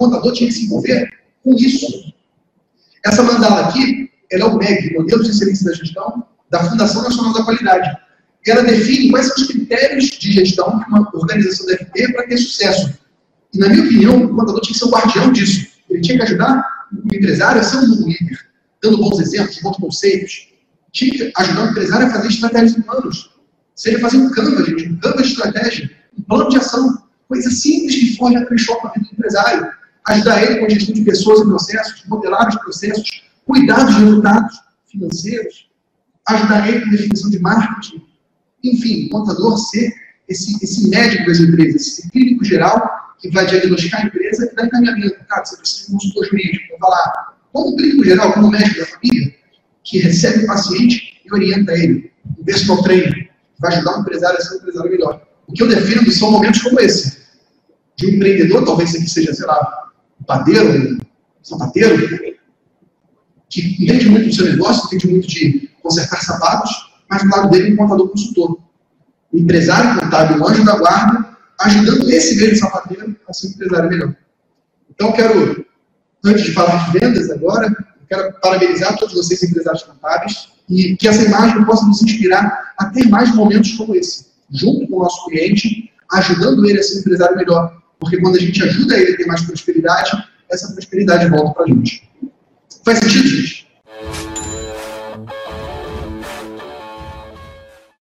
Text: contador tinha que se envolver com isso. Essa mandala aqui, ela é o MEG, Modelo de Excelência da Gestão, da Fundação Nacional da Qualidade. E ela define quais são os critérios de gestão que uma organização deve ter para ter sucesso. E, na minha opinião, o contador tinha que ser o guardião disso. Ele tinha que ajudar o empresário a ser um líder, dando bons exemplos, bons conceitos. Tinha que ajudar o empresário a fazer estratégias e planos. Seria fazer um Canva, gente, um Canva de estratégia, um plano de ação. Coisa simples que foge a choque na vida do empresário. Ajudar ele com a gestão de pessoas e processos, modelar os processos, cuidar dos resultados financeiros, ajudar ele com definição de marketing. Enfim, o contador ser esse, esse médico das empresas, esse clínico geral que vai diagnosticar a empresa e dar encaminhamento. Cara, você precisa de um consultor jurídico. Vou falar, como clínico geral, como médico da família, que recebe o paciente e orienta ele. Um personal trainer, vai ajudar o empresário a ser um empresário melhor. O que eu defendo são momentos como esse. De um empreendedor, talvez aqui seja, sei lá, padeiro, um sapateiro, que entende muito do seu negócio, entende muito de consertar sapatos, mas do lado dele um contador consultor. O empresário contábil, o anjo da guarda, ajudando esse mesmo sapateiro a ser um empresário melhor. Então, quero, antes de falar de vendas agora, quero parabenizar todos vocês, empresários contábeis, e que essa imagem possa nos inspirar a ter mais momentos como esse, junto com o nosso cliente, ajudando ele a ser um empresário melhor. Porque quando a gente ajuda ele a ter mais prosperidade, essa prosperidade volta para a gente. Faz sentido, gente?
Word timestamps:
contador 0.00 0.32
tinha 0.32 0.48
que 0.48 0.54
se 0.54 0.64
envolver 0.64 1.10
com 1.44 1.54
isso. 1.54 2.12
Essa 3.04 3.22
mandala 3.22 3.68
aqui, 3.68 4.10
ela 4.32 4.44
é 4.44 4.46
o 4.46 4.56
MEG, 4.56 4.94
Modelo 4.94 5.22
de 5.22 5.30
Excelência 5.30 5.66
da 5.66 5.76
Gestão, 5.76 6.26
da 6.50 6.64
Fundação 6.64 7.02
Nacional 7.02 7.34
da 7.34 7.44
Qualidade. 7.44 7.96
E 8.46 8.50
ela 8.50 8.62
define 8.62 9.10
quais 9.10 9.26
são 9.26 9.36
os 9.36 9.46
critérios 9.46 10.06
de 10.06 10.32
gestão 10.32 10.80
que 10.80 10.88
uma 10.88 11.08
organização 11.12 11.66
deve 11.66 11.84
ter 11.86 12.10
para 12.12 12.26
ter 12.26 12.38
sucesso. 12.38 12.98
E, 13.52 13.58
na 13.58 13.68
minha 13.68 13.84
opinião, 13.84 14.24
o 14.24 14.34
contador 14.34 14.62
tinha 14.62 14.72
que 14.72 14.78
ser 14.78 14.86
o 14.86 14.90
guardião 14.90 15.32
disso. 15.32 15.66
Ele 15.90 16.00
tinha 16.00 16.16
que 16.16 16.22
ajudar 16.22 16.64
o 16.92 17.14
empresário 17.14 17.60
a 17.60 17.64
ser 17.64 17.76
um 17.76 18.08
líder, 18.08 18.38
dando 18.82 18.96
bons 18.96 19.20
exemplos, 19.20 19.60
bons 19.60 19.76
conceitos. 19.76 20.48
Tinha 20.92 21.12
que 21.12 21.32
ajudar 21.36 21.66
o 21.66 21.70
empresário 21.70 22.06
a 22.06 22.10
fazer 22.10 22.28
estratégias 22.28 22.78
e 22.78 22.82
planos. 22.82 23.30
Seria 23.74 24.00
fazer 24.00 24.16
um 24.16 24.30
Canva, 24.30 24.64
gente, 24.64 24.88
um 24.88 24.96
Canva 24.98 25.22
de 25.22 25.28
estratégia, 25.28 25.90
um 26.18 26.22
plano 26.22 26.48
de 26.48 26.56
ação. 26.56 27.02
Coisa 27.28 27.50
simples 27.50 27.94
que 27.94 28.16
foge 28.16 28.36
a 28.36 28.56
choque 28.56 28.84
na 28.86 28.92
vida 28.92 29.06
do 29.06 29.12
empresário. 29.12 29.79
Ajudar 30.08 30.42
ele 30.42 30.58
com 30.58 30.66
a 30.66 30.68
gestão 30.68 30.94
de 30.94 31.02
pessoas 31.02 31.40
e 31.40 31.44
processos, 31.44 32.04
modelar 32.06 32.48
os 32.48 32.56
processos, 32.56 33.22
cuidar 33.46 33.84
dos 33.84 33.96
resultados 33.96 34.58
financeiros, 34.90 35.68
ajudar 36.28 36.68
ele 36.68 36.84
com 36.84 36.90
definição 36.90 37.30
de 37.30 37.38
marketing. 37.38 38.02
Enfim, 38.64 39.06
o 39.06 39.10
contador 39.10 39.56
ser 39.58 39.92
esse, 40.28 40.56
esse 40.62 40.88
médico 40.88 41.26
das 41.26 41.40
empresas, 41.40 41.82
esse 41.82 42.10
clínico 42.10 42.44
geral 42.44 43.00
que 43.18 43.30
vai 43.30 43.46
diagnosticar 43.46 44.02
a 44.02 44.06
empresa 44.06 44.48
e 44.50 44.54
dar 44.54 44.66
encaminhamento. 44.66 45.16
Cara, 45.28 45.44
você 45.44 45.56
precisa 45.56 45.86
de 45.88 45.94
um 45.94 45.98
consultor 45.98 46.24
jurídico. 46.26 46.68
Vou 46.70 46.78
falar, 46.78 47.36
como 47.52 47.76
clínico 47.76 48.04
geral, 48.04 48.32
como 48.32 48.50
médico 48.50 48.80
da 48.80 48.86
família, 48.86 49.34
que 49.84 49.98
recebe 49.98 50.44
o 50.44 50.46
paciente 50.46 51.20
e 51.24 51.34
orienta 51.34 51.72
ele. 51.72 52.10
Um 52.38 52.44
personal 52.44 52.82
trainer, 52.82 53.30
vai 53.58 53.74
ajudar 53.74 53.98
o 53.98 54.00
empresário 54.00 54.38
a 54.38 54.40
ser 54.40 54.54
um 54.54 54.58
empresário 54.58 54.90
melhor. 54.90 55.22
O 55.46 55.52
que 55.52 55.62
eu 55.62 55.68
defendo 55.68 56.10
são 56.12 56.30
momentos 56.30 56.62
como 56.62 56.80
esse. 56.80 57.20
De 57.96 58.06
um 58.06 58.10
empreendedor, 58.10 58.64
talvez 58.64 58.94
aqui 58.94 59.08
seja, 59.08 59.34
sei 59.34 59.46
lá, 59.46 59.89
padeiro, 60.30 60.94
um 60.94 60.98
sapateiro, 61.42 62.36
que 63.48 63.82
entende 63.82 64.08
muito 64.08 64.28
do 64.28 64.34
seu 64.34 64.44
negócio, 64.44 64.86
entende 64.86 65.08
muito 65.08 65.26
de 65.26 65.68
consertar 65.82 66.22
sapatos, 66.22 66.70
mas 67.10 67.24
do 67.24 67.30
lado 67.30 67.50
dele 67.50 67.72
um 67.72 67.76
contador 67.76 68.08
consultor. 68.10 68.60
O 69.32 69.38
empresário 69.38 70.00
contábil, 70.00 70.40
o 70.40 70.48
anjo 70.48 70.64
da 70.64 70.76
guarda, 70.76 71.36
ajudando 71.62 72.08
esse 72.10 72.36
mesmo 72.36 72.56
sapateiro 72.56 73.16
a 73.28 73.32
ser 73.32 73.48
um 73.48 73.50
empresário 73.50 73.90
melhor. 73.90 74.16
Então, 74.88 75.12
quero, 75.12 75.66
antes 76.24 76.44
de 76.44 76.52
falar 76.52 76.92
de 76.92 76.98
vendas 76.98 77.28
agora, 77.30 77.74
quero 78.08 78.32
parabenizar 78.40 78.96
todos 78.98 79.14
vocês, 79.14 79.42
empresários 79.42 79.82
contábeis, 79.82 80.48
e 80.68 80.96
que 80.96 81.08
essa 81.08 81.24
imagem 81.24 81.64
possa 81.64 81.84
nos 81.86 82.02
inspirar 82.02 82.74
a 82.78 82.86
ter 82.86 83.08
mais 83.08 83.34
momentos 83.34 83.72
como 83.72 83.96
esse, 83.96 84.26
junto 84.52 84.86
com 84.86 84.96
o 84.98 85.02
nosso 85.02 85.26
cliente, 85.26 85.90
ajudando 86.12 86.68
ele 86.68 86.78
a 86.78 86.82
ser 86.82 86.98
um 86.98 87.00
empresário 87.00 87.36
melhor. 87.36 87.79
Porque 88.00 88.18
quando 88.18 88.36
a 88.36 88.40
gente 88.40 88.62
ajuda 88.64 88.98
ele 88.98 89.12
a 89.12 89.16
ter 89.18 89.26
mais 89.26 89.42
prosperidade, 89.42 90.10
essa 90.50 90.72
prosperidade 90.72 91.28
volta 91.28 91.52
para 91.52 91.64
a 91.64 91.68
gente. 91.68 92.10
Faz 92.84 92.98
sentido, 92.98 93.28
gente? 93.28 93.59